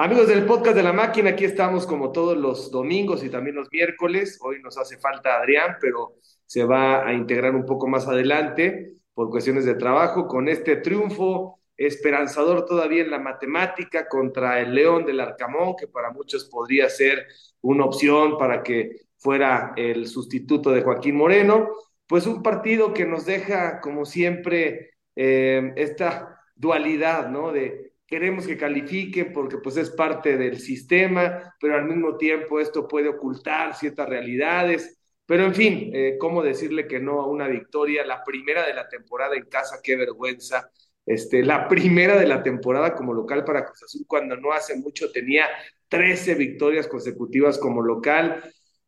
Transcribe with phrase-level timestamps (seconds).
[0.00, 3.66] Amigos del podcast de la máquina, aquí estamos como todos los domingos y también los
[3.72, 4.38] miércoles.
[4.40, 6.14] Hoy nos hace falta Adrián, pero
[6.46, 11.58] se va a integrar un poco más adelante por cuestiones de trabajo con este triunfo
[11.76, 17.26] esperanzador todavía en la matemática contra el León del Arcamón, que para muchos podría ser
[17.60, 21.70] una opción para que fuera el sustituto de Joaquín Moreno.
[22.06, 27.50] Pues un partido que nos deja, como siempre, eh, esta dualidad, ¿no?
[27.50, 32.88] De queremos que califiquen porque pues es parte del sistema, pero al mismo tiempo esto
[32.88, 34.98] puede ocultar ciertas realidades.
[35.26, 38.06] Pero en fin, eh, ¿cómo decirle que no a una victoria?
[38.06, 40.70] La primera de la temporada en casa, qué vergüenza.
[41.04, 45.12] Este, la primera de la temporada como local para Cruz Azul, cuando no hace mucho
[45.12, 45.46] tenía
[45.88, 48.42] 13 victorias consecutivas como local.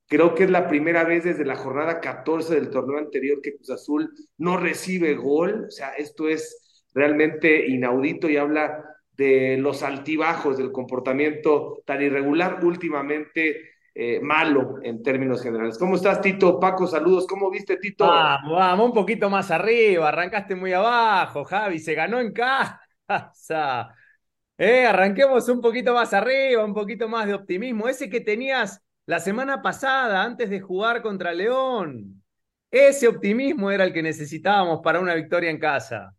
[0.06, 3.70] Creo que es la primera vez desde la jornada 14 del torneo anterior que Cruz
[3.70, 5.66] Azul no recibe gol.
[5.68, 8.82] O sea, esto es realmente inaudito y habla
[9.20, 15.76] de los altibajos del comportamiento tan irregular últimamente eh, malo en términos generales.
[15.76, 16.58] ¿Cómo estás, Tito?
[16.58, 17.26] Paco, saludos.
[17.26, 18.06] ¿Cómo viste, Tito?
[18.06, 20.08] Vamos, vamos, un poquito más arriba.
[20.08, 21.78] Arrancaste muy abajo, Javi.
[21.80, 23.94] Se ganó en casa.
[24.56, 27.88] Eh, arranquemos un poquito más arriba, un poquito más de optimismo.
[27.88, 32.22] Ese que tenías la semana pasada, antes de jugar contra León.
[32.70, 36.14] Ese optimismo era el que necesitábamos para una victoria en casa.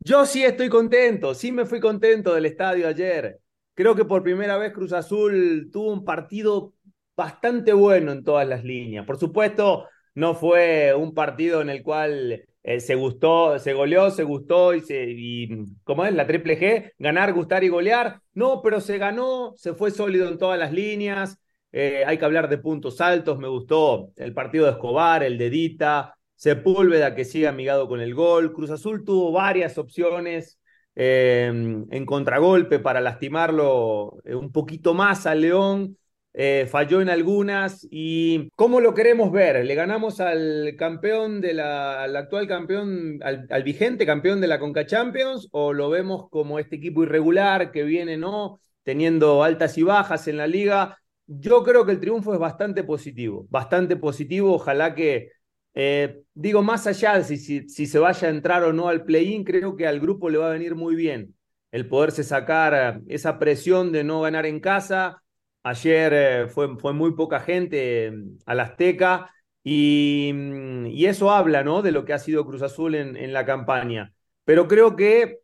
[0.00, 3.40] Yo sí estoy contento, sí me fui contento del estadio ayer.
[3.74, 6.74] Creo que por primera vez Cruz Azul tuvo un partido
[7.16, 9.04] bastante bueno en todas las líneas.
[9.04, 14.22] Por supuesto, no fue un partido en el cual eh, se gustó, se goleó, se
[14.22, 15.48] gustó y, se, y,
[15.82, 16.14] ¿cómo es?
[16.14, 18.20] La triple G, ganar, gustar y golear.
[18.34, 21.38] No, pero se ganó, se fue sólido en todas las líneas.
[21.72, 25.50] Eh, hay que hablar de puntos altos, me gustó el partido de Escobar, el de
[25.50, 28.52] Dita, Sepúlveda que sigue amigado con el gol.
[28.52, 30.60] Cruz Azul tuvo varias opciones
[30.94, 35.96] eh, en contragolpe para lastimarlo eh, un poquito más al León.
[36.38, 39.64] Eh, falló en algunas y ¿cómo lo queremos ver?
[39.64, 44.58] ¿Le ganamos al campeón de la, al actual campeón, al, al, vigente campeón de la
[44.58, 48.60] Conca Champions o lo vemos como este equipo irregular que viene, ¿no?
[48.82, 50.98] Teniendo altas y bajas en la liga.
[51.26, 54.52] Yo creo que el triunfo es bastante positivo, bastante positivo.
[54.54, 55.30] Ojalá que
[55.78, 59.76] eh, digo, más allá de si, se vaya a entrar o no al play-in, creo
[59.76, 61.34] que al grupo le va a venir muy bien
[61.70, 65.22] el poderse sacar eh, esa presión de no ganar en casa.
[65.62, 68.10] Ayer eh, fue, muy poca gente
[68.46, 69.30] al Azteca
[69.62, 71.82] y, mm, y, eso habla ¿no?
[71.82, 74.14] de lo que ha sido Cruz Azul en, la campaña.
[74.44, 75.40] Pero creo que,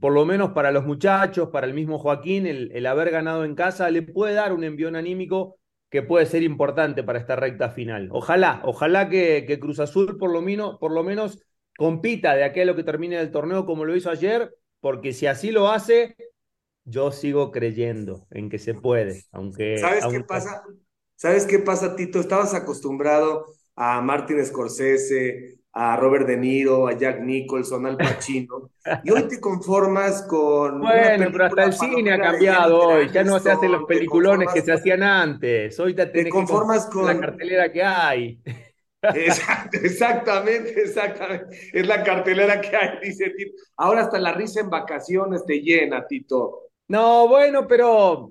[0.00, 3.56] por lo menos para los muchachos, para el mismo Joaquín, el, el haber ganado en
[3.56, 5.58] casa le puede dar un envión anímico
[5.92, 8.08] que puede ser importante para esta recta final.
[8.12, 11.38] Ojalá, ojalá que, que Cruz Azul por lo, menos, por lo menos
[11.76, 15.70] compita de aquello que termine el torneo como lo hizo ayer, porque si así lo
[15.70, 16.16] hace,
[16.86, 19.76] yo sigo creyendo en que se puede, aunque...
[19.76, 20.62] ¿Sabes qué pasa?
[21.14, 22.20] ¿Sabes qué pasa, Tito?
[22.20, 23.44] Estabas acostumbrado
[23.76, 28.70] a Martin Scorsese, a Robert De Niro, a Jack Nicholson, al Pacino,
[29.04, 30.80] y hoy te conformas con.
[30.80, 34.60] Bueno, pero hasta el cine ha cambiado hoy, ya no se hacen los peliculones que
[34.60, 38.40] se hacían antes, hoy te, te conformas con la cartelera que hay.
[39.02, 41.56] Exacto, exactamente, exactamente.
[41.72, 43.52] Es la cartelera que hay, dice Tito.
[43.76, 46.68] Ahora hasta la risa en vacaciones te llena, Tito.
[46.88, 48.30] No, bueno, pero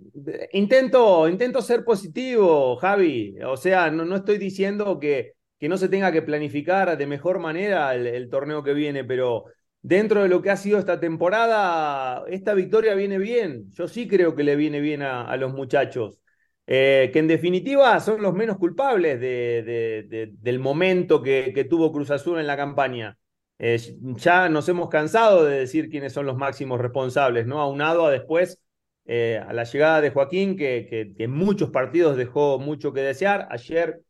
[0.52, 3.35] intento, intento ser positivo, Javi.
[3.46, 7.38] O sea, no, no estoy diciendo que, que no se tenga que planificar de mejor
[7.38, 9.45] manera el, torneo que viene, pero
[9.83, 13.69] dentro de lo que ha sido esta temporada, esta victoria viene bien.
[13.69, 16.17] Yo sí creo que le viene bien a, los muchachos,
[16.66, 22.39] eh, que en definitiva son los menos culpables de, del momento que, tuvo Cruz Azul
[22.39, 23.19] en la campaña.
[23.59, 23.78] Eh,
[24.16, 27.61] ya nos hemos cansado de decir quiénes son los máximos responsables, ¿no?
[27.61, 28.59] Aunado a después
[29.05, 33.47] eh, a la llegada de Joaquín, que en muchos partidos dejó mucho que desear.
[33.51, 34.01] Ayer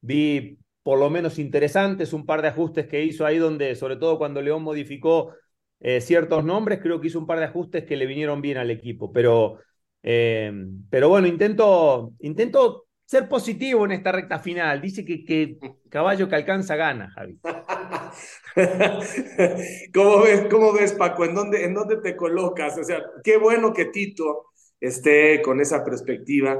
[0.00, 4.18] vi por lo menos interesantes, un par de ajustes que hizo ahí donde, sobre todo
[4.18, 5.34] cuando León modificó
[5.80, 8.70] eh, ciertos nombres, creo que hizo un par de ajustes que le vinieron bien al
[8.70, 9.58] equipo, pero,
[10.02, 10.52] eh,
[10.90, 14.80] pero bueno, intento, intento ser positivo en esta recta final.
[14.80, 15.58] Dice que,
[15.88, 17.40] caballo que alcanza gana, Javi.
[19.92, 21.24] ¿Cómo ves, cómo ves Paco?
[21.24, 22.78] ¿En dónde, ¿En dónde te colocas?
[22.78, 26.56] O sea, qué bueno que Tito esté con esa perspectiva.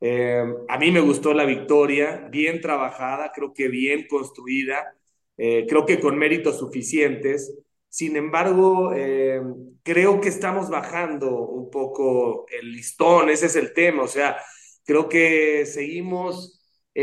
[0.00, 4.96] Eh, a mí me gustó la victoria, bien trabajada, creo que bien construida,
[5.36, 7.54] eh, creo que con méritos suficientes.
[7.88, 9.42] Sin embargo, eh,
[9.82, 14.36] creo que estamos bajando un poco el listón, ese es el tema, o sea,
[14.84, 16.56] creo que seguimos...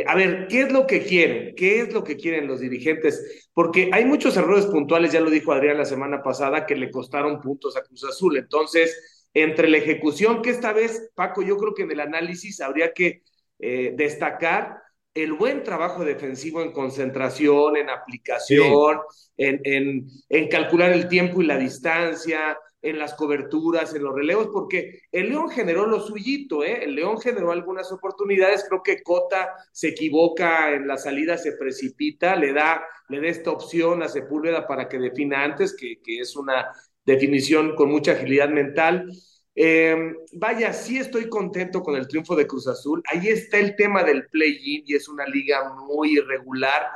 [0.06, 1.56] a ver, ¿qué es lo que quieren?
[1.56, 3.50] ¿Qué es lo que quieren los dirigentes?
[3.54, 7.42] Porque hay muchos errores puntuales, ya lo dijo Adrián la semana pasada, que le costaron
[7.42, 8.38] puntos a Cruz Azul.
[8.38, 12.94] Entonces, entre la ejecución, que esta vez, Paco, yo creo que en el análisis habría
[12.94, 13.22] que
[13.60, 14.82] eh, destacar
[15.14, 19.00] el buen trabajo defensivo en concentración, en aplicación,
[19.36, 24.50] en, en, en, calcular el tiempo y la distancia, en las coberturas, en los relevos,
[24.54, 26.84] porque el León generó lo suyito, ¿eh?
[26.84, 32.36] El León generó algunas oportunidades, creo que Cota se equivoca en la salida, se precipita,
[32.36, 36.36] le da, le da esta opción a Sepúlveda para que defina antes, que, que es
[36.36, 36.72] una
[37.08, 39.10] definición con mucha agilidad mental.
[39.56, 43.02] Eh, vaya, sí estoy contento con el triunfo de Cruz Azul.
[43.12, 46.88] Ahí está el tema del play-in y es una liga muy irregular.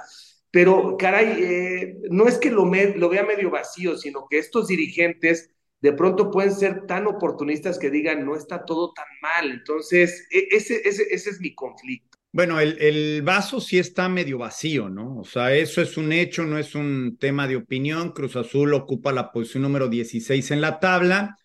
[0.51, 5.49] Pero, caray, eh, no es que lo, vea medio vacío, sino que estos dirigentes
[5.79, 9.49] de pronto pueden ser tan oportunistas que digan, no está todo tan mal.
[9.49, 12.10] Entonces, e, ese es mi conflicto.
[12.33, 15.17] Bueno, el, vaso sí está medio vacío, ¿no?
[15.17, 18.11] O sea, eso es un hecho, no es un tema de opinión.
[18.13, 21.35] Cruz Azul ocupa la posición número 16 en la tabla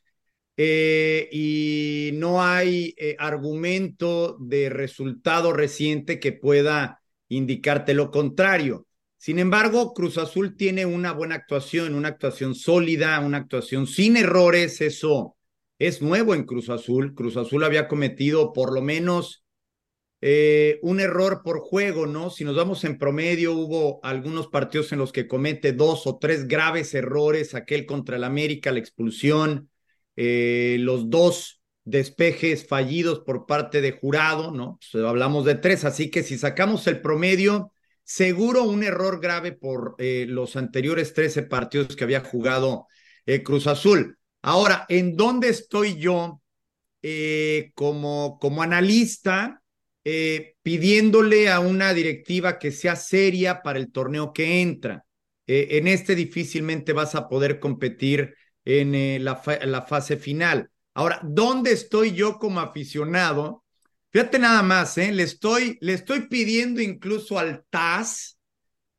[0.57, 8.87] eh, y no hay eh, argumento de resultado reciente que pueda indicarte lo contrario.
[9.17, 14.81] Sin embargo, Cruz Azul tiene una buena actuación, una actuación sólida, una actuación sin errores.
[14.81, 15.37] Eso
[15.81, 17.13] es nuevo en Cruz Azul.
[17.15, 19.46] Cruz Azul había cometido por lo menos
[20.23, 22.31] eh, un error por juego, ¿no?
[22.31, 26.49] Si nos vamos en promedio, hubo algunos partidos en los que comete dos o tres
[26.49, 29.71] graves errores, aquel contra el América, la expulsión,
[30.17, 34.79] eh, los dos despejes fallidos por parte de jurado, ¿no?
[34.91, 37.73] Pues, hablamos de tres, así que si sacamos el promedio,
[38.03, 42.87] seguro un error grave por eh, los anteriores 13 partidos que había jugado
[43.45, 44.19] Cruz Azul.
[44.41, 46.41] Ahora, ¿en dónde estoy yo
[47.75, 49.63] como, como analista?
[50.63, 55.05] Pidiéndole a una directiva que sea seria para el torneo que entra.
[55.47, 58.35] en este difícilmente vas a poder competir
[58.67, 59.37] en eh, la,
[59.83, 60.71] fase final.
[60.93, 63.65] Ahora, ¿dónde estoy yo como aficionado?
[64.11, 65.13] Fíjate nada más, ¿eh?
[65.13, 68.39] le, estoy, le estoy pidiendo incluso al TAS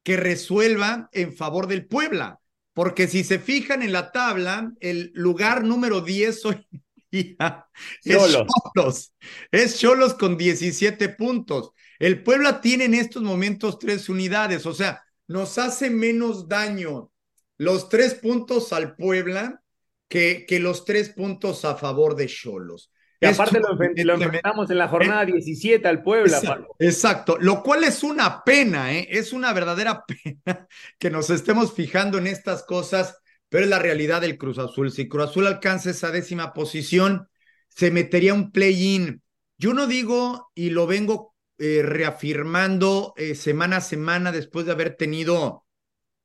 [0.03, 2.39] que resuelva en favor del Puebla,
[2.73, 6.67] porque si se fijan en la tabla, el lugar número 10 hoy
[7.11, 7.67] día
[8.03, 9.13] es Cholos.
[9.51, 11.71] Es Cholos con 17 puntos.
[11.99, 17.11] El Puebla tiene en estos momentos tres unidades, o sea, nos hace menos daño
[17.57, 19.61] los tres puntos al Puebla
[20.07, 22.91] que, que los tres puntos a favor de Cholos.
[23.19, 26.37] Y aparte lo, lo, enfrentamos en la jornada 17 al Puebla.
[26.37, 29.07] Exacto, exacto, lo cual es una pena, ¿eh?
[29.09, 30.03] es una verdadera
[30.45, 30.67] pena
[30.99, 33.17] que nos estemos fijando en estas cosas,
[33.49, 34.91] pero es la realidad del Cruz Azul.
[34.91, 37.27] Si Cruz Azul alcanza esa décima posición,
[37.69, 39.21] se metería un play-in.
[39.57, 44.95] Yo no digo, y lo vengo eh, reafirmando eh, semana a semana después de haber
[44.95, 45.65] tenido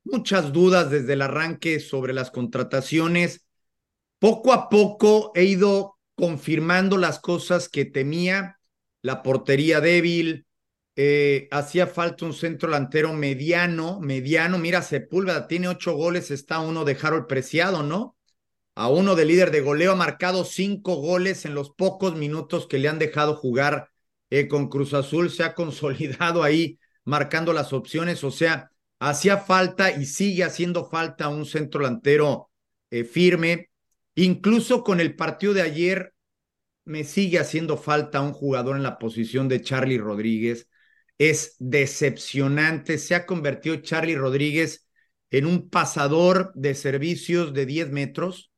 [0.04, 3.46] muchas dudas desde el arranque sobre las contrataciones.
[4.18, 8.60] Poco a poco he ido confirmando las cosas que temía,
[9.00, 10.46] la portería débil,
[10.96, 14.58] eh, hacía falta un centro delantero mediano, mediano.
[14.58, 18.16] Mira, Sepúlveda tiene ocho goles, está uno de Harold Preciado, ¿no?
[18.74, 22.78] A uno de líder de goleo, ha marcado cinco goles en los pocos minutos que
[22.78, 23.90] le han dejado jugar
[24.30, 29.90] eh, con Cruz Azul, se ha consolidado ahí marcando las opciones, o sea, hacía falta
[29.90, 32.50] y sigue haciendo falta un centro delantero
[32.90, 33.70] eh, firme.
[34.14, 36.14] Incluso con el partido de ayer
[36.84, 40.68] me sigue haciendo falta un jugador en la posición de Charlie Rodríguez.
[41.22, 42.98] Es decepcionante.
[42.98, 44.88] Se ha convertido Charlie Rodríguez
[45.30, 48.50] en un pasador de servicios de 10 metros.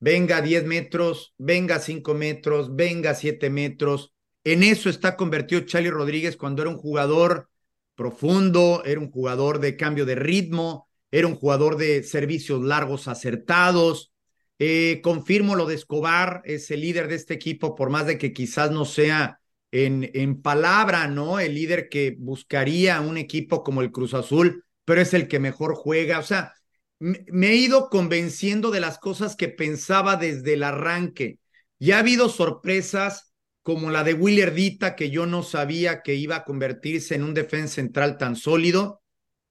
[0.00, 4.12] Venga 10 metros, venga 5 metros, venga 7 metros.
[4.42, 7.48] En eso está convertido Charlie Rodríguez cuando era un jugador
[7.94, 14.10] profundo, era un jugador de cambio de ritmo, era un jugador de servicios largos acertados.
[14.58, 18.32] Eh, confirmo lo de Escobar, es el líder de este equipo, por más de que
[18.32, 19.38] quizás no sea
[19.70, 21.40] en, en palabra, ¿no?
[21.40, 25.74] El líder que buscaría un equipo como el Cruz Azul, pero es el que mejor
[25.74, 26.18] juega.
[26.18, 26.54] O sea,
[26.98, 31.38] me he ido convenciendo de las cosas que pensaba desde el arranque.
[31.78, 33.32] Ya ha habido sorpresas
[33.62, 37.34] como la de Willer Dita, que yo no sabía que iba a convertirse en un
[37.34, 39.02] defensa central tan sólido.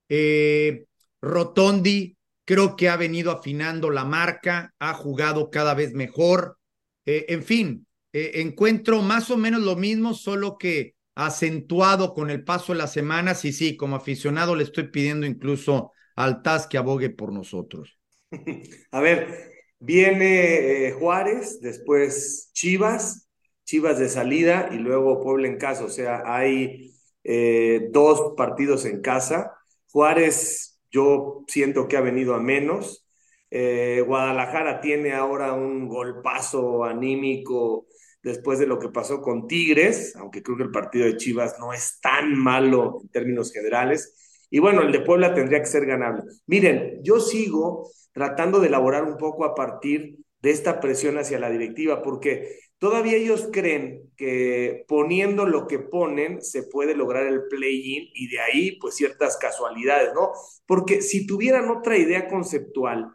[0.10, 0.86] Eh,
[1.22, 6.58] Rotondi creo que ha venido afinando la marca, ha jugado cada vez mejor.
[7.06, 7.87] Eh, en fin,
[8.18, 12.92] eh, encuentro más o menos lo mismo, solo que acentuado con el paso de las
[12.92, 18.00] semanas y sí, como aficionado le estoy pidiendo incluso al TAS que abogue por nosotros.
[18.92, 23.28] A ver, viene Juárez, después Chivas,
[23.66, 25.86] Chivas de salida y luego Puebla en casa.
[25.86, 29.54] O sea, hay eh, dos partidos en casa.
[29.92, 33.06] Juárez, yo siento que ha venido a menos.
[33.52, 37.88] Eh, Guadalajara tiene ahora un golpazo anímico
[38.24, 41.74] después de lo que pasó con Tigres, aunque creo que el partido de Chivas no
[41.74, 44.46] es tan malo en términos generales.
[44.50, 46.24] Y bueno, el de Puebla tendría que ser ganable.
[46.46, 51.50] Miren, yo sigo tratando de elaborar un poco a partir de esta presión hacia la
[51.50, 58.08] directiva, porque todavía ellos creen que poniendo lo que ponen se puede lograr el play-in
[58.14, 60.32] y de ahí pues ciertas casualidades, ¿no?
[60.66, 63.12] Porque si tuvieran otra idea conceptual,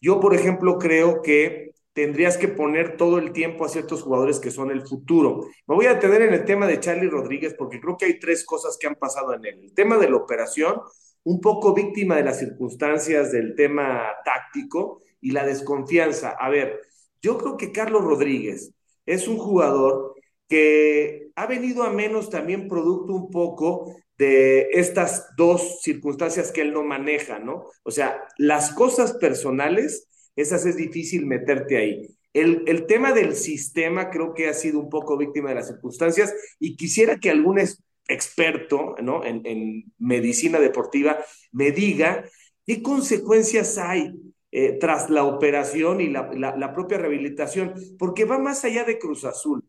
[0.00, 1.65] yo por ejemplo creo que
[1.96, 5.48] tendrías que poner todo el tiempo a ciertos jugadores que son el futuro.
[5.66, 8.44] Me voy a detener en el tema de Charlie Rodríguez porque creo que hay tres
[8.44, 9.60] cosas que han pasado en él.
[9.62, 10.78] El tema de la operación,
[11.24, 16.36] un poco víctima de las circunstancias del tema táctico y la desconfianza.
[16.38, 16.82] A ver,
[17.22, 18.74] yo creo que Carlos Rodríguez
[19.06, 20.16] es un jugador
[20.50, 26.74] que ha venido a menos también producto un poco de estas dos circunstancias que él
[26.74, 27.64] no maneja, ¿no?
[27.84, 32.08] O sea, las cosas personales, esas es difícil meterte ahí.
[32.32, 36.34] El, el, tema del sistema creo que ha sido un poco víctima de las circunstancias
[36.60, 37.58] y quisiera que algún
[38.08, 39.24] experto ¿no?
[39.24, 41.18] en, medicina deportiva
[41.52, 42.24] me diga
[42.66, 44.12] qué consecuencias hay
[44.52, 49.24] eh, tras la operación y la, la, propia rehabilitación, porque va más allá de Cruz
[49.24, 49.64] Azul.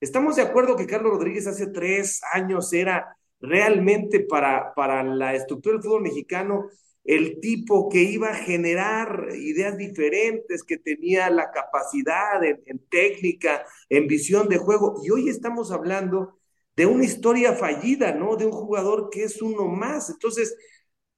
[0.00, 5.74] Estamos de acuerdo que Carlos Rodríguez hace tres años era realmente para, para la estructura
[5.74, 6.68] del fútbol mexicano
[7.04, 13.64] el tipo que iba a generar ideas diferentes, que tenía la capacidad en, en técnica,
[13.88, 15.00] en visión de juego.
[15.04, 16.38] Y hoy estamos hablando
[16.76, 18.36] de una historia fallida, ¿no?
[18.36, 20.10] De un jugador que es uno más.
[20.10, 20.56] Entonces,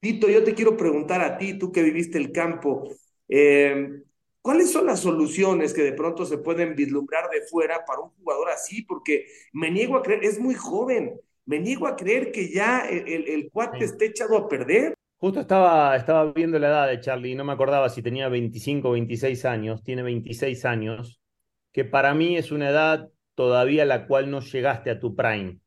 [0.00, 2.88] Tito, yo te quiero preguntar a ti, tú que viviste el campo,
[3.28, 4.04] eh,
[4.44, 8.50] ¿Cuáles son las soluciones que de pronto se pueden vislumbrar de fuera para un jugador
[8.50, 8.82] así?
[8.82, 13.26] Porque me niego a creer, es muy joven, me niego a creer que ya el,
[13.26, 14.94] el, cuate esté echado a perder.
[15.24, 18.92] Justo estaba, estaba viendo la edad de Charlie, no me acordaba si tenía 25 o
[18.92, 21.18] 26 años, tiene 26 años,
[21.72, 25.60] que para mí es una edad todavía la cual no llegaste a tu prime.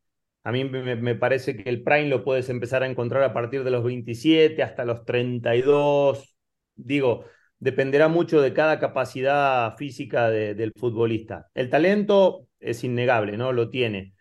[0.43, 3.71] A mí me, parece que el prime lo puedes empezar a encontrar a partir de
[3.71, 6.37] los 27 hasta los 32.
[6.75, 7.25] Digo,
[7.57, 11.47] dependerá mucho de cada capacidad física de, del futbolista.
[11.55, 13.51] El talento es innegable, ¿no?
[13.53, 14.13] Lo tiene.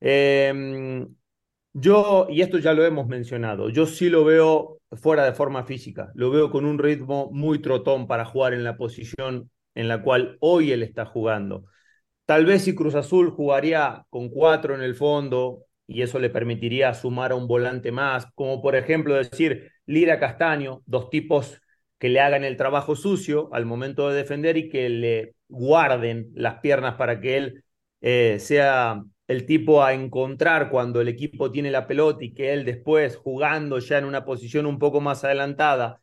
[0.00, 1.06] Eh,
[1.72, 6.10] yo, y esto ya lo hemos mencionado, yo sí lo veo fuera de forma física,
[6.14, 10.36] lo veo con un ritmo muy trotón para jugar en la posición en la cual
[10.40, 11.64] hoy él está jugando.
[12.26, 16.94] Tal vez si Cruz Azul jugaría con cuatro en el fondo y eso le permitiría
[16.94, 21.60] sumar a un volante más, como por ejemplo decir Lira Castaño, dos tipos
[21.98, 26.60] que le hagan el trabajo sucio al momento de defender y que le guarden las
[26.60, 27.64] piernas para que él
[28.00, 32.64] eh, sea el tipo a encontrar cuando el equipo tiene la pelota y que él
[32.64, 36.02] después, jugando ya en una posición un poco más adelantada,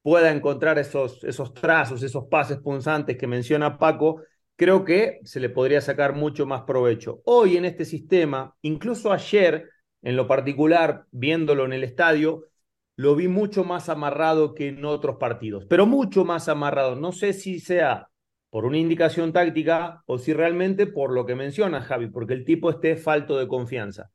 [0.00, 4.22] pueda encontrar esos, esos trazos, esos pases punzantes que menciona Paco,
[4.54, 7.20] creo que se le podría sacar mucho más provecho.
[7.24, 9.68] Hoy en este sistema, incluso ayer,
[10.02, 12.44] en lo particular, viéndolo en el estadio,
[12.94, 16.94] lo vi mucho más amarrado que en otros partidos, pero mucho más amarrado.
[16.94, 18.08] No sé si sea
[18.50, 22.70] por una indicación táctica o si realmente por lo que menciona Javi, porque el tipo
[22.70, 24.10] esté falto de confianza.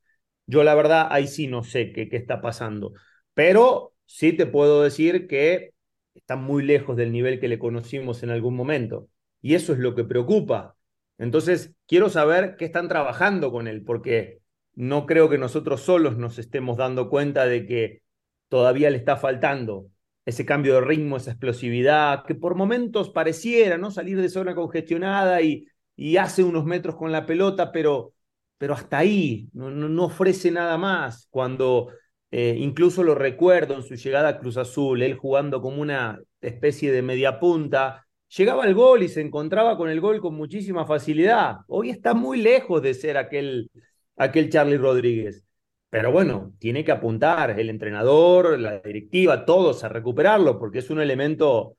[0.46, 2.92] Yo la verdad ahí sí no sé qué, qué está pasando,
[3.34, 5.74] pero sí te puedo decir que
[6.14, 9.08] está muy lejos del nivel que le conocimos en algún momento.
[9.42, 10.76] Y eso es lo que preocupa.
[11.18, 14.40] Entonces, quiero saber qué están trabajando con él, porque
[14.74, 18.02] no creo que nosotros solos nos estemos dando cuenta de que
[18.48, 19.88] todavía le está faltando
[20.24, 25.42] ese cambio de ritmo, esa explosividad, que por momentos pareciera no salir de zona congestionada
[25.42, 25.66] y,
[25.96, 28.14] y hace unos metros con la pelota, pero,
[28.58, 31.28] pero hasta ahí no, no, ofrece nada más.
[31.30, 31.90] Cuando
[32.30, 36.90] eh, incluso lo recuerdo en su llegada a Cruz Azul, él jugando como una especie
[36.92, 41.58] de media punta, llegaba al gol y se encontraba con el gol con muchísima facilidad.
[41.68, 43.70] Hoy está muy lejos de ser aquel,
[44.16, 45.43] aquel Charlie Rodríguez.
[45.94, 51.00] Pero bueno, tiene que apuntar el entrenador, la directiva, todos a recuperarlo, porque es un
[51.00, 51.76] elemento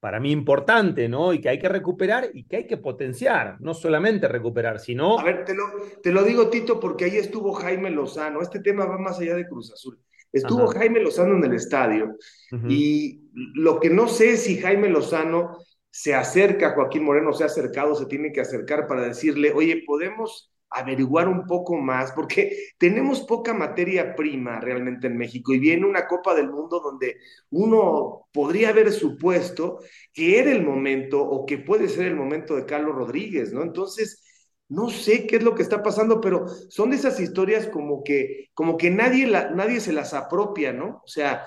[0.00, 1.34] para mí importante, ¿no?
[1.34, 5.18] Y que hay que recuperar y que hay que potenciar, no solamente recuperar, sino...
[5.18, 5.64] A ver, te lo,
[6.02, 9.46] te lo digo, Tito, porque ahí estuvo Jaime Lozano, este tema va más allá de
[9.46, 9.98] Cruz Azul.
[10.32, 10.78] Estuvo Ajá.
[10.78, 12.06] Jaime Lozano en el estadio
[12.52, 12.72] uh -huh.
[12.72, 15.58] y lo que no sé si Jaime Lozano
[15.90, 19.82] se acerca a Joaquín Moreno, se ha acercado, se tiene que acercar para decirle, oye,
[19.86, 25.86] podemos averiguar un poco más, porque tenemos poca materia prima realmente en México y viene
[25.86, 27.16] una Copa del Mundo donde
[27.50, 29.80] uno podría haber supuesto
[30.12, 33.62] que era el momento o que puede ser el momento de Carlos Rodríguez, ¿no?
[33.62, 34.24] Entonces,
[34.68, 38.50] no sé qué es lo que está pasando, pero son de esas historias como que,
[38.54, 41.00] como que nadie, la, nadie se las apropia, ¿no?
[41.04, 41.46] O sea,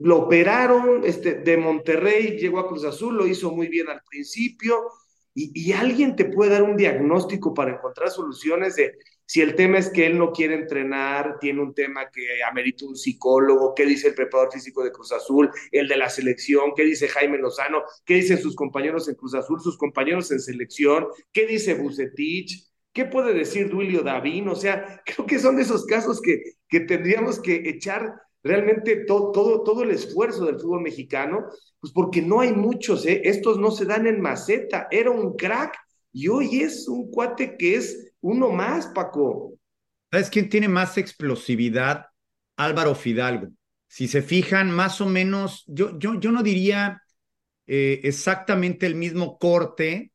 [0.00, 4.76] lo operaron, este, de Monterrey llegó a Cruz Azul, lo hizo muy bien al principio,
[5.34, 9.90] y, alguien te puede dar un diagnóstico para encontrar soluciones de si el tema es
[9.90, 14.14] que él no quiere entrenar, tiene un tema que amerita un psicólogo, qué dice el
[14.14, 18.38] preparador físico de Cruz Azul, el de la selección, qué dice Jaime Lozano, qué dicen
[18.38, 23.68] sus compañeros en Cruz Azul, sus compañeros en selección, qué dice Bucetich, qué puede decir
[23.68, 29.04] Duilio Davín, o sea, creo que son esos casos que, que tendríamos que echar realmente
[29.06, 31.46] todo, todo, el esfuerzo del fútbol mexicano,
[31.80, 33.22] pues porque no hay muchos, ¿eh?
[33.24, 35.76] estos no se dan en maceta, era un crack
[36.12, 39.54] y hoy es un cuate que es uno más, Paco.
[40.10, 42.06] ¿Sabes quién tiene más explosividad?
[42.56, 43.48] Álvaro Fidalgo.
[43.88, 47.02] Si se fijan, más o menos, yo, yo, yo no diría
[47.66, 50.12] eh, exactamente el mismo corte,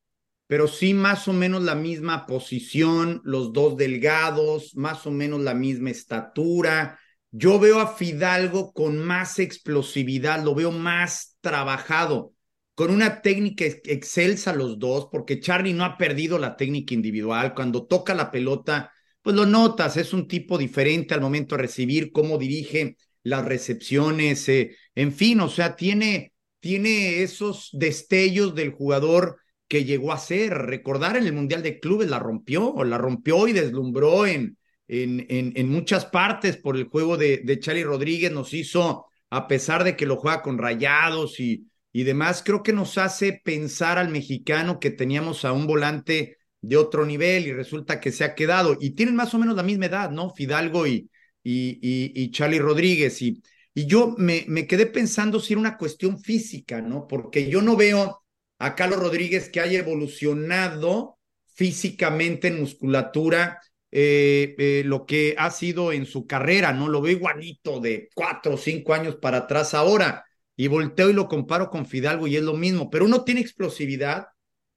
[0.48, 5.54] pero sí más o menos la misma posición, los dos delgados, más o menos la
[5.54, 7.00] misma estatura,
[7.38, 12.34] yo veo a Fidalgo con más explosividad, lo veo más trabajado,
[12.76, 17.54] con una técnica excelsa los dos, porque Charlie no ha perdido la técnica individual.
[17.54, 22.14] Cuando toca la pelota, pues lo notas, es un tipo diferente al momento de recibir,
[22.14, 29.40] cómo dirige las recepciones, eh, en fin, o sea, tiene, tiene esos destellos del jugador
[29.68, 30.54] que llegó a ser.
[30.54, 35.70] Recordar en el Mundial de Clubes la rompió, la rompió y deslumbró en, en, en,
[35.70, 40.06] muchas partes por el juego de, de Charlie Rodríguez, nos hizo, a pesar de que
[40.06, 44.92] lo juega con rayados y, y demás, creo que nos hace pensar al mexicano que
[44.92, 48.78] teníamos a un volante de otro nivel y resulta que se ha quedado.
[48.80, 50.34] Y tienen más o menos la misma edad, ¿no?
[50.34, 51.10] Fidalgo y,
[51.44, 53.22] y, y, Charlie Rodríguez.
[53.22, 53.42] Y,
[53.74, 57.08] y yo me, me quedé pensando si era una cuestión física, ¿no?
[57.08, 58.24] Porque yo no veo
[58.60, 61.18] a Carlos Rodríguez que haya evolucionado
[61.54, 63.62] físicamente en musculatura
[63.98, 66.90] eh, eh, lo que ha sido en su carrera, ¿no?
[66.90, 70.26] Lo veo igualito de cuatro o cinco años para atrás ahora.
[70.58, 74.28] Y volteo y lo comparo con Fidalgo y es lo mismo, pero uno tiene explosividad,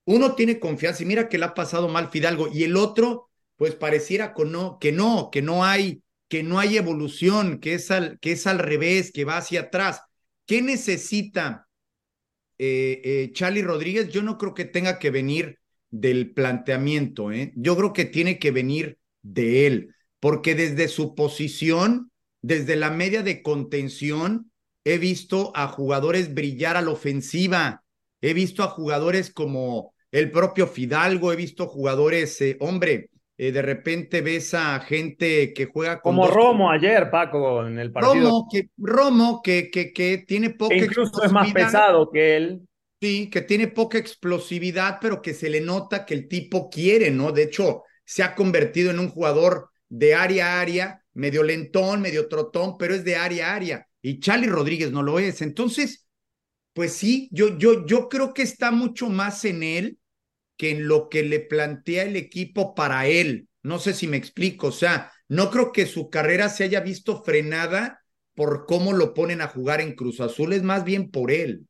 [0.04, 3.74] uno tiene confianza y mira que le ha pasado mal Fidalgo y el otro, pues
[3.74, 8.20] pareciera que no, que no, que no hay, que no hay evolución, que es al,
[8.20, 10.00] que es al revés, que va hacia atrás.
[10.46, 11.66] ¿Qué necesita
[12.56, 14.10] eh, Charlie Rodríguez?
[14.10, 15.58] Yo no creo que tenga que venir
[15.90, 17.52] del planteamiento, ¿eh?
[17.56, 22.10] Yo creo que tiene que venir de él, porque desde su posición,
[22.42, 24.50] desde la media de contención,
[24.84, 27.82] he visto a jugadores brillar a la ofensiva,
[28.20, 33.62] he visto a jugadores como el propio Fidalgo, he visto jugadores, eh, hombre, eh, de
[33.62, 38.14] repente ves a gente que juega como Romo ayer, Paco, en el partido.
[38.14, 42.62] Romo, que, Romo, que, que, que tiene poca incluso es más pesado que él.
[43.00, 47.30] Sí, que tiene poca explosividad, pero que se le nota que el tipo quiere, ¿no?
[47.30, 52.26] De hecho, se ha convertido en un jugador de área a área, medio lentón, medio
[52.26, 53.88] trotón, pero es de área a área.
[54.00, 55.42] Y Charlie Rodríguez no lo es.
[55.42, 56.08] Entonces,
[56.72, 59.98] pues sí, yo, yo, yo creo que está mucho más en él
[60.56, 63.46] que en lo que le plantea el equipo para él.
[63.62, 64.68] No sé si me explico.
[64.68, 68.00] O sea, no creo que su carrera se haya visto frenada
[68.34, 71.66] por cómo lo ponen a jugar en Cruz Azul, es más bien por él.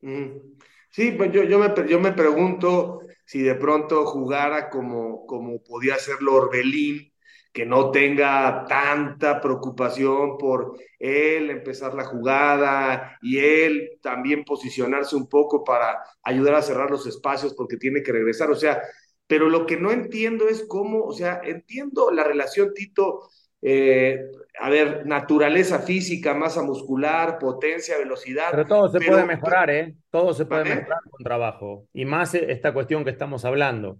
[0.00, 0.54] Mm.
[0.88, 5.94] Sí, pues yo, yo, me, yo me pregunto si de pronto jugara como, como podía
[5.94, 7.12] hacerlo Orbelín,
[7.52, 15.28] que no tenga tanta preocupación por él empezar la jugada y él también posicionarse un
[15.28, 18.50] poco para ayudar a cerrar los espacios porque tiene que regresar.
[18.50, 18.82] O sea,
[19.28, 23.30] pero lo que no entiendo es cómo, o sea, entiendo la relación Tito
[23.66, 28.48] eh, a ver, naturaleza física, masa muscular, potencia, velocidad.
[28.50, 29.94] Pero todo se puede mejorar, ¿eh?
[30.10, 31.88] Todo se puede mejorar con trabajo.
[31.94, 33.98] Y más esta cuestión que estamos hablando.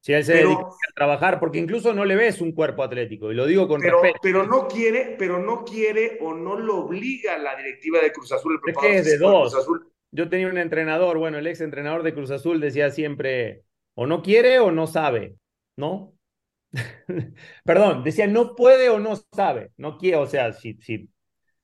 [0.00, 3.34] Si él se dedica a trabajar, porque incluso no le ves un cuerpo atlético, y
[3.34, 4.20] lo digo con pero, respeto.
[4.22, 8.58] Pero no quiere, pero no quiere o no lo obliga la directiva de Cruz Azul.
[8.66, 9.66] El es de dos.
[10.12, 14.22] Yo tenía un entrenador, bueno, el ex entrenador de Cruz Azul decía siempre, o no
[14.22, 15.36] quiere o no sabe,
[15.76, 16.15] ¿no?
[17.64, 21.08] Perdón, decía no puede o no sabe, no quiere, o sea, si, si,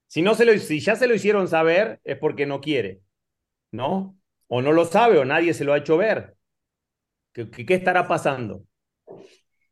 [0.07, 3.01] si, no se lo, si ya se lo hicieron saber es porque no quiere,
[3.71, 4.17] ¿no?
[4.49, 6.37] O no lo sabe o nadie se lo ha hecho ver.
[7.33, 8.65] ¿Qué, qué estará pasando?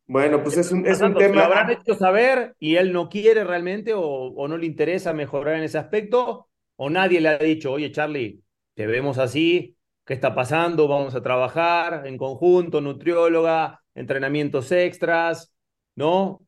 [0.07, 1.37] Bueno, pues es un, es un tema.
[1.37, 5.57] ¿Lo habrán hecho saber y él no quiere realmente o, o no le interesa mejorar
[5.57, 6.49] en ese aspecto?
[6.77, 8.43] ¿O nadie le ha dicho, oye, Charlie,
[8.75, 9.77] te vemos así,
[10.11, 10.89] ¿qué está pasando?
[10.89, 15.55] Vamos a trabajar en conjunto, nutrióloga, entrenamientos extras,
[15.95, 16.41] ¿no?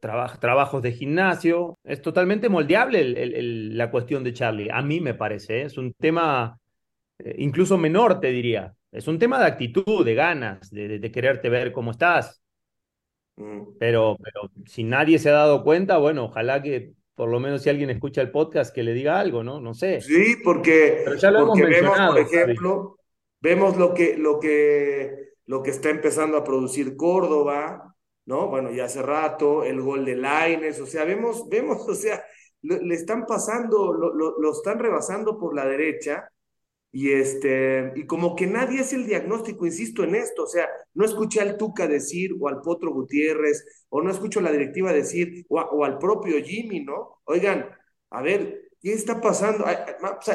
[0.00, 1.78] trabajos de gimnasio.
[1.84, 3.04] Es totalmente moldeable
[3.74, 5.60] la cuestión de Charlie, a mí me parece.
[5.60, 5.62] ¿eh?
[5.64, 6.58] Es un tema
[7.18, 8.74] eh, incluso menor, te diría.
[8.90, 12.40] Es un tema de actitud, de ganas, de, quererte ver cómo estás.
[13.36, 13.76] Mm.
[13.78, 17.70] Pero, pero si nadie se ha dado cuenta, bueno, ojalá que por lo menos si
[17.70, 19.60] alguien escucha el podcast, que le diga algo, ¿no?
[19.60, 20.00] No sé.
[20.00, 22.98] Sí, porque, Pero ya lo porque hemos vemos, por ejemplo,
[23.40, 27.94] vemos lo que, lo, que, lo que está empezando a producir Córdoba,
[28.26, 28.48] ¿no?
[28.48, 32.24] Bueno, ya hace rato, el gol de Laines, o sea, vemos, vemos, o sea,
[32.62, 36.28] le, le están pasando, lo, lo, lo están rebasando por la derecha
[36.94, 41.04] y, este, y como que nadie es el diagnóstico, insisto en esto, o sea, no
[41.04, 45.44] escuché al Tuca decir, o al Potro Gutiérrez, o no escucho a la directiva decir,
[45.48, 47.20] o, al propio Jimmy, ¿no?
[47.24, 47.68] Oigan,
[48.10, 49.66] a ver, ¿qué está pasando?
[49.66, 49.76] ¿Hay,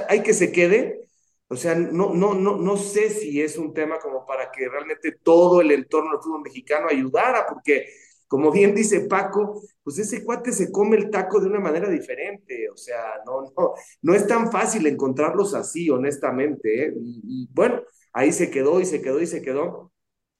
[0.09, 1.07] hay que se quede?
[1.47, 5.13] O sea, no, no, no, no sé si es un tema como para que realmente
[5.23, 7.85] todo el entorno del fútbol mexicano ayudara, porque
[8.27, 12.58] como bien dice Paco, pues ese cuate se come el taco de una manera diferente,
[12.69, 16.93] o sea, no, no, no es tan fácil encontrarlos así, honestamente, ¿eh?
[16.95, 17.81] y, y, bueno,
[18.13, 19.91] ahí se quedó y se quedó y se quedó,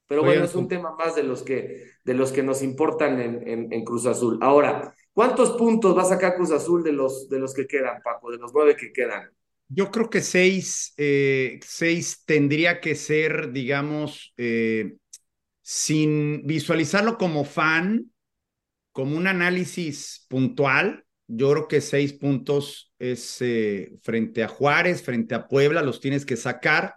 [0.10, 3.48] pero bueno, es un tema más de los que, de los que nos importan en,
[3.48, 4.40] en, en Cruz Azul.
[4.42, 8.32] Ahora, ¿cuántos puntos va a sacar Cruz Azul de los, de los que quedan, Paco,
[8.32, 9.30] de los nueve que quedan?
[9.68, 14.96] Yo creo que seis, eh, seis tendría que ser, digamos, eh,
[15.62, 18.12] sin visualizarlo como fan,
[18.92, 25.36] como un análisis puntual, yo creo que seis puntos es eh, frente a Juárez, frente
[25.36, 26.96] a Puebla, los tienes que sacar.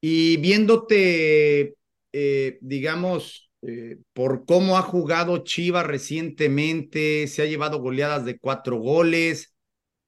[0.00, 1.74] Y viéndote,
[2.12, 8.78] eh, digamos, eh, por cómo ha jugado Chivas recientemente, se ha llevado goleadas de cuatro
[8.78, 9.52] goles.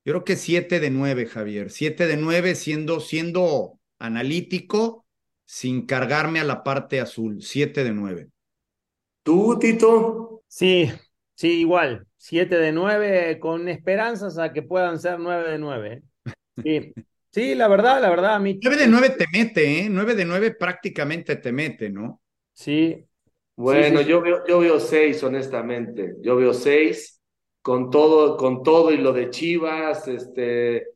[0.05, 1.71] Yo creo que siete de nueve, Javier.
[1.71, 5.05] Siete de nueve, siendo, siendo analítico,
[5.45, 7.43] sin cargarme a la parte azul.
[7.43, 8.29] Siete de nueve.
[9.25, 10.45] ¿Tú, Tito?
[10.47, 10.89] Sí,
[11.35, 12.07] sí, igual.
[12.25, 16.03] Siete de nueve, con esperanzas a que puedan ser nueve de nueve.
[16.63, 16.95] Sí,
[17.33, 18.61] sí, la verdad, la verdad, a mí.
[18.63, 19.89] Nueve de nueve te mete, ¿eh?
[19.91, 22.23] Nueve de nueve prácticamente te mete, ¿no?
[22.53, 23.05] Sí.
[23.57, 24.11] Bueno, sí, sí.
[24.11, 26.15] Yo, veo, yo veo seis, honestamente.
[26.21, 27.21] Yo veo seis
[27.61, 30.91] con todo, con todo y lo de Chivas, este,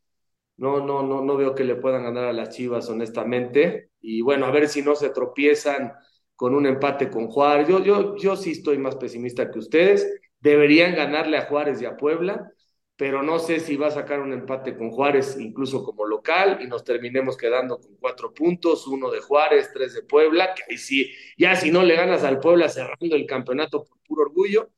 [0.58, 3.90] no, no, no, no veo que le puedan ganar a las Chivas, honestamente.
[4.00, 5.92] Y bueno, a ver si no se tropiezan
[6.36, 7.66] con un empate con Juárez.
[7.66, 10.08] Yo, yo, yo sí estoy más pesimista que ustedes.
[10.40, 12.52] Deberían ganarle a Juárez y a Puebla,
[12.96, 16.66] pero no sé si va a sacar un empate con Juárez, incluso como local, y
[16.66, 21.12] nos terminemos quedando con cuatro puntos, uno de Juárez, tres de Puebla, que ahí sí,
[21.36, 24.70] ya si no le ganas al Puebla cerrando el campeonato por puro orgullo,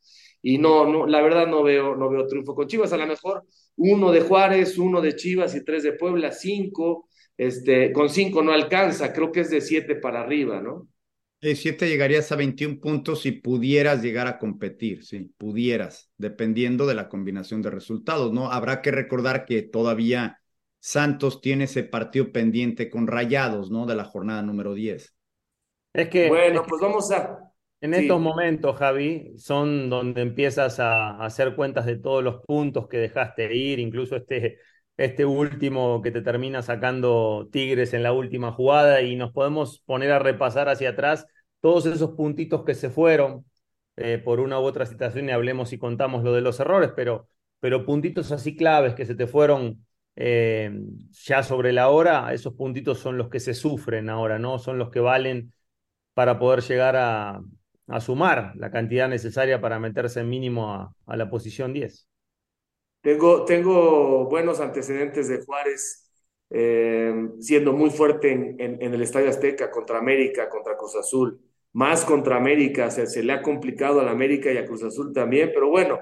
[0.43, 3.45] y no, no, la verdad no veo, no veo triunfo con Chivas, a lo mejor
[3.77, 8.53] uno de Juárez, uno de Chivas y tres de Puebla, cinco, este, con cinco no
[8.53, 10.89] alcanza, creo que es de siete para arriba, ¿no?
[11.41, 17.09] Siete llegarías a 21 puntos si pudieras llegar a competir, sí, pudieras, dependiendo de la
[17.09, 18.51] combinación de resultados, ¿no?
[18.51, 20.41] Habrá que recordar que todavía
[20.81, 23.87] Santos tiene ese partido pendiente con Rayados, ¿no?
[23.87, 25.15] De la jornada número 10.
[25.93, 26.29] Es que.
[26.29, 27.39] Bueno, es que pues vamos a.
[27.81, 27.95] En Sí.
[27.95, 32.97] estos momentos, Javi, son donde empiezas a, a hacer cuentas de todos los puntos que
[32.99, 34.59] dejaste ir, incluso este,
[34.99, 40.11] este último que te termina sacando Tigres en la última jugada, y nos podemos poner
[40.13, 41.27] a repasar hacia atrás
[41.61, 43.47] todos esos puntitos que se fueron
[43.97, 47.29] eh, por una u otra situación y hablemos y contamos lo de los errores, pero,
[47.61, 50.71] pero puntitos así claves que se te fueron eh,
[51.13, 54.59] ya sobre la hora, esos puntitos son los que se sufren ahora, ¿no?
[54.59, 55.53] Son los que valen
[56.15, 57.41] para poder llegar a,
[58.01, 62.09] sumar la cantidad necesaria para meterse mínimo a, a la posición 10.
[63.09, 66.13] Tengo, tengo buenos antecedentes de Juárez
[66.51, 71.41] eh, siendo muy fuerte en, en, el Estadio Azteca contra América, contra Cruz Azul,
[71.73, 75.15] más contra América, o se le ha complicado a la América y a Cruz Azul
[75.15, 75.99] también, pero bueno,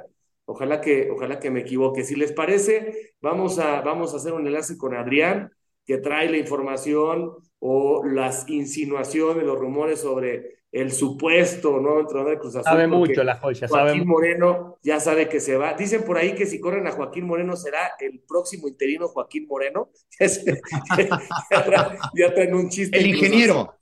[0.46, 2.02] ojalá que, ojalá que me equivoque.
[2.02, 5.52] Si les parece, vamos a, vamos a hacer un enlace con Adrián,
[5.84, 12.38] que trae la información o las insinuaciones, los rumores sobre el supuesto nuevo entrenador de
[12.38, 12.64] Cruz Azul.
[12.64, 15.72] Sabe mucho la joya, Joaquín sabe Moreno ya sabe que se va.
[15.72, 19.88] Dicen por ahí que si corren a Joaquín Moreno será el próximo interino Joaquín Moreno.
[20.20, 22.98] ya, traen, ya traen un chiste.
[22.98, 23.74] El ingeniero.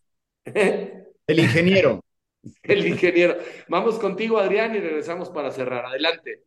[0.45, 2.01] El ingeniero.
[2.63, 3.39] El ingeniero.
[3.69, 5.87] Vamos contigo, Adrián, y regresamos para cerrar.
[5.87, 6.45] Adelante.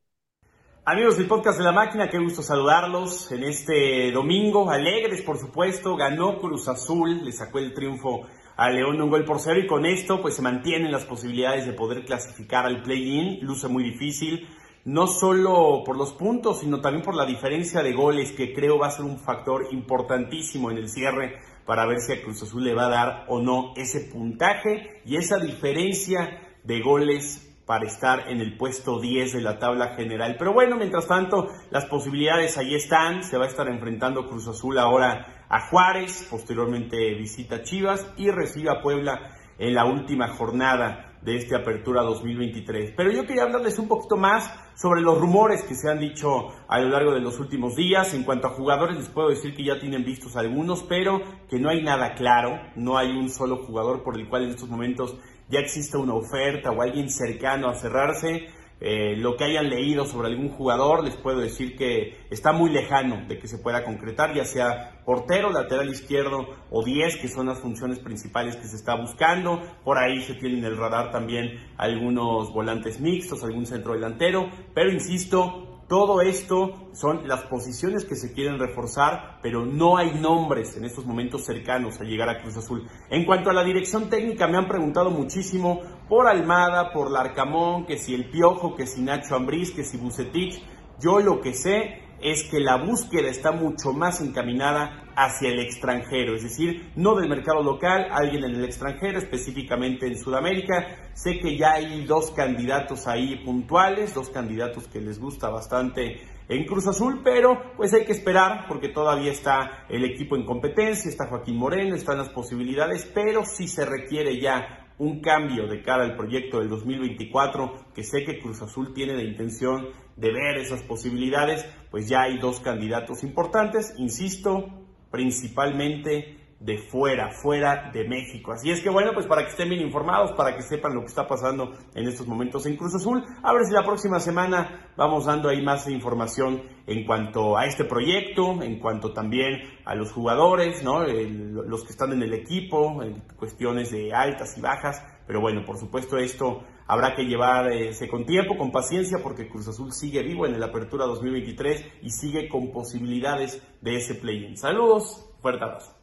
[0.86, 4.69] Amigos del podcast de la máquina, qué gusto saludarlos en este domingo.
[4.69, 8.27] Alegres, por supuesto, ganó Cruz Azul, le sacó el triunfo
[8.58, 11.74] a León un gol por cero y con esto pues se mantienen las posibilidades de
[11.74, 13.39] poder clasificar al play-in.
[13.46, 14.48] Luce muy difícil,
[14.84, 18.88] no solo por los puntos, sino también por la diferencia de goles que creo va
[18.88, 22.74] a ser un factor importantísimo en el cierre para ver si a Cruz Azul le
[22.74, 28.39] va a dar o no ese puntaje y esa diferencia de goles para estar en
[28.39, 30.38] el puesto 10 de la tabla general.
[30.39, 33.24] Pero bueno, mientras tanto, las posibilidades ahí están.
[33.24, 38.69] Se va a estar enfrentando Cruz Azul ahora a Juárez, posteriormente visita Chivas y recibe
[38.69, 42.93] a Puebla en la última jornada de este Apertura 2023.
[42.95, 46.79] Pero yo quería hablarles un poquito más sobre los rumores que se han dicho a
[46.79, 48.13] lo largo de los últimos días.
[48.13, 51.69] En cuanto a jugadores, les puedo decir que ya tienen vistos algunos, pero que no
[51.69, 55.17] hay nada claro, no hay un solo jugador por el cual en estos momentos
[55.49, 58.47] ya exista una oferta o alguien cercano a cerrarse.
[58.80, 63.26] Eh, lo que hayan leído sobre algún jugador, les puedo decir que está muy lejano
[63.28, 67.60] de que se pueda concretar, ya sea portero, lateral izquierdo o 10, que son las
[67.60, 69.62] funciones principales que se está buscando.
[69.84, 74.92] Por ahí se tienen en el radar también algunos volantes mixtos, algún centro delantero, pero
[74.92, 80.84] insisto, todo esto son las posiciones que se quieren reforzar, pero no hay nombres en
[80.84, 82.86] estos momentos cercanos a llegar a Cruz Azul.
[83.10, 87.97] En cuanto a la dirección técnica, me han preguntado muchísimo por Almada, por Larcamón, que
[87.97, 90.62] si el Piojo, que si Nacho Ambriz, que si Bucetich.
[91.00, 96.36] Yo lo que sé es que la búsqueda está mucho más encaminada hacia el extranjero,
[96.36, 101.10] es decir, no del mercado local, alguien en el extranjero, específicamente en Sudamérica.
[101.13, 106.65] Sé que ya hay dos candidatos ahí puntuales, dos candidatos que les gusta bastante en
[106.65, 111.25] Cruz Azul, pero pues hay que esperar porque todavía está el equipo en competencia, está
[111.25, 116.15] Joaquín Moreno, están las posibilidades, pero si se requiere ya un cambio de cara al
[116.15, 121.65] proyecto del 2024, que sé que Cruz Azul tiene la intención de ver esas posibilidades,
[121.89, 128.52] pues ya hay dos candidatos importantes, insisto, principalmente de fuera, fuera de México.
[128.52, 131.08] Así es que bueno, pues para que estén bien informados, para que sepan lo que
[131.08, 135.26] está pasando en estos momentos en Cruz Azul, a ver si la próxima semana vamos
[135.26, 140.84] dando ahí más información en cuanto a este proyecto, en cuanto también a los jugadores,
[140.84, 141.04] ¿no?
[141.04, 145.78] los que están en el equipo, en cuestiones de altas y bajas, pero bueno, por
[145.78, 150.60] supuesto esto habrá que llevarse con tiempo, con paciencia, porque Cruz Azul sigue vivo en
[150.60, 154.58] la apertura 2023 y sigue con posibilidades de ese play-in.
[154.58, 155.93] Saludos, fuerte abrazo.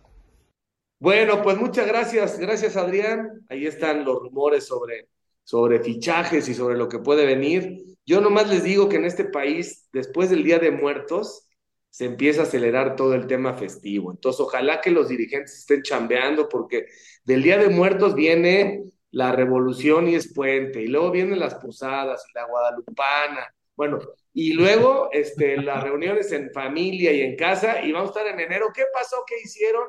[1.00, 3.44] Bueno, pues muchas gracias, gracias Adrián.
[3.48, 5.08] Ahí están los rumores sobre,
[5.42, 7.96] sobre fichajes y sobre lo que puede venir.
[8.06, 11.48] Yo nomás les digo que en este país, después del Día de Muertos,
[11.90, 14.10] se empieza a acelerar todo el tema festivo.
[14.10, 16.86] Entonces, ojalá que los dirigentes estén chambeando porque
[17.24, 22.24] del Día de Muertos viene la Revolución y es puente, y luego vienen las posadas
[22.28, 23.54] y la Guadalupana.
[23.76, 23.98] Bueno,
[24.32, 28.40] y luego este, las reuniones en familia y en casa, y vamos a estar en
[28.40, 28.66] enero.
[28.74, 29.16] ¿Qué pasó?
[29.26, 29.84] ¿Qué hicieron?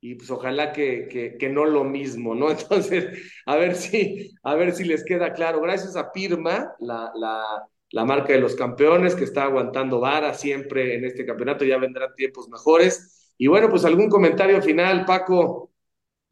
[0.00, 2.50] y pues ojalá que, que, no lo mismo, ¿no?
[2.52, 5.60] Entonces, a ver si, a ver si les queda claro.
[5.60, 10.94] Gracias a Pirma, la, la, la marca de los campeones, que está aguantando vara siempre
[10.94, 13.32] en este campeonato, ya vendrán tiempos mejores.
[13.38, 15.72] Y bueno, pues algún comentario final, Paco.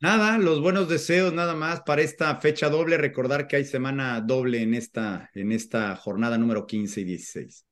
[0.04, 2.98] Nada, los buenos deseos nada más para esta fecha doble.
[2.98, 7.66] Recordar que hay semana doble en esta, en esta jornada número 15 y 16.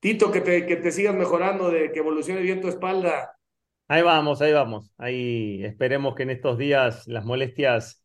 [0.00, 3.36] Tito, que te, que te sigas mejorando, de que evolucione bien tu espalda.
[3.86, 4.94] Ahí vamos, ahí vamos.
[4.96, 8.02] Ahí esperemos que en estos días las molestias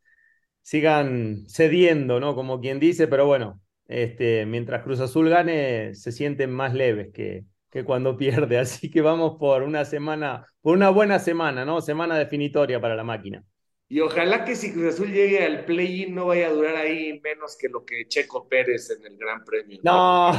[0.60, 2.34] sigan cediendo, ¿no?
[2.34, 7.46] Como quien dice, pero bueno, este, mientras Cruz Azul gane, se sienten más leves que,
[7.70, 8.58] que cuando pierde.
[8.58, 11.80] Así que vamos por una semana, por una buena semana, ¿no?
[11.80, 13.42] Semana definitoria para la máquina.
[13.88, 17.56] Y ojalá que si Cruz Azul llegue al play-in no vaya a durar ahí menos
[17.56, 19.78] que lo que Checo Pérez en el Gran Premio.
[19.82, 20.32] No.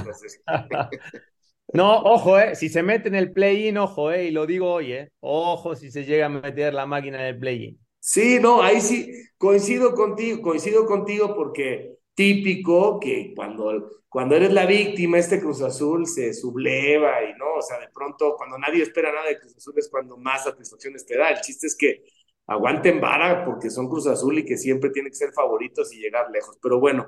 [1.73, 4.93] No, ojo, eh, si se mete en el play-in, ojo, eh, y lo digo hoy,
[4.93, 7.79] eh, ojo si se llega a meter la máquina en el play-in.
[7.99, 14.65] Sí, no, ahí sí, coincido contigo, coincido contigo porque típico que cuando, cuando eres la
[14.65, 19.11] víctima, este Cruz Azul se subleva y no, o sea, de pronto cuando nadie espera
[19.11, 21.29] nada de Cruz Azul es cuando más satisfacciones te da.
[21.29, 22.03] El chiste es que
[22.47, 26.29] aguanten vara porque son Cruz Azul y que siempre tienen que ser favoritos y llegar
[26.31, 26.57] lejos.
[26.61, 27.07] Pero bueno,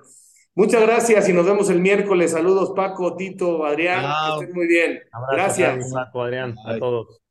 [0.58, 2.32] Muchas gracias y nos vemos el miércoles.
[2.32, 5.00] Saludos Paco, Tito, Adrián, que estén muy bien.
[5.32, 5.94] gracias.
[5.94, 7.22] Paco, Adrián, a todos.